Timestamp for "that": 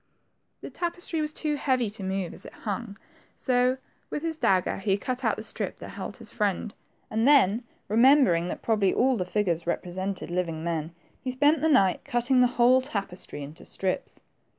5.77-5.89, 8.47-8.63